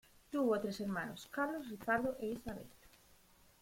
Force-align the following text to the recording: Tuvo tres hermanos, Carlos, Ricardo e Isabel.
Tuvo 0.31 0.59
tres 0.59 0.79
hermanos, 0.81 1.27
Carlos, 1.29 1.69
Ricardo 1.69 2.17
e 2.19 2.31
Isabel. 2.31 2.65